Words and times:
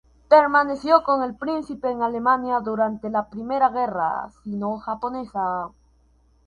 Permaneció 0.29 1.03
con 1.03 1.21
el 1.21 1.35
príncipe 1.35 1.91
en 1.91 2.01
Alemania 2.01 2.59
durante 2.59 3.11
la 3.11 3.29
Primera 3.29 3.69
Guerra 3.69 4.31
Sino-Japonesa. 4.41 5.69